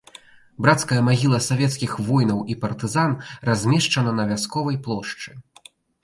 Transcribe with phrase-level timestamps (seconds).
[0.65, 3.13] Брацкая магіла савецкіх воінаў і партызан
[3.49, 5.29] размешчана на вясковай плошчы.